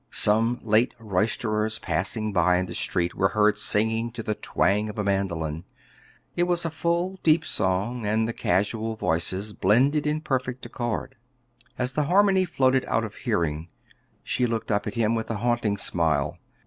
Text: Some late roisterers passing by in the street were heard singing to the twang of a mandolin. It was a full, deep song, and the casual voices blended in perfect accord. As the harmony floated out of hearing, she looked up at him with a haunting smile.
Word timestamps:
Some 0.09 0.57
late 0.63 0.95
roisterers 0.97 1.77
passing 1.77 2.33
by 2.33 2.57
in 2.57 2.65
the 2.65 2.73
street 2.73 3.13
were 3.13 3.27
heard 3.29 3.59
singing 3.59 4.09
to 4.13 4.23
the 4.23 4.33
twang 4.33 4.89
of 4.89 4.97
a 4.97 5.03
mandolin. 5.03 5.63
It 6.35 6.45
was 6.47 6.65
a 6.65 6.71
full, 6.71 7.19
deep 7.21 7.45
song, 7.45 8.03
and 8.03 8.27
the 8.27 8.33
casual 8.33 8.95
voices 8.95 9.53
blended 9.53 10.07
in 10.07 10.21
perfect 10.21 10.65
accord. 10.65 11.17
As 11.77 11.93
the 11.93 12.05
harmony 12.05 12.45
floated 12.45 12.83
out 12.85 13.03
of 13.03 13.13
hearing, 13.13 13.69
she 14.23 14.47
looked 14.47 14.71
up 14.71 14.87
at 14.87 14.95
him 14.95 15.13
with 15.13 15.29
a 15.29 15.35
haunting 15.37 15.77
smile. 15.77 16.39